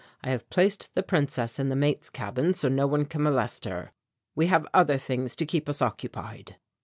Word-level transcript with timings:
I 0.23 0.31
have 0.31 0.49
placed 0.49 0.89
the 0.95 1.03
Princess 1.03 1.59
in 1.59 1.69
the 1.69 1.75
mate's 1.75 2.09
cabin 2.09 2.53
so 2.55 2.69
no 2.69 2.87
one 2.87 3.05
can 3.05 3.21
molest 3.21 3.65
her. 3.65 3.91
We 4.33 4.47
have 4.47 4.65
other 4.73 4.97
things 4.97 5.35
to 5.35 5.45
keep 5.45 5.69
us 5.69 5.79
occupied." 5.79 6.55